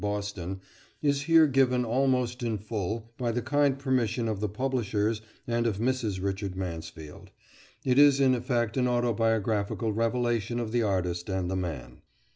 [0.01, 0.59] Boston,
[1.03, 5.77] is here given almost in full by the kind permission of the publishers and of
[5.77, 6.19] Mrs.
[6.19, 7.29] Richard Mansfield.
[7.85, 12.01] It is in effect an autobiographical revelation of the artist and the man.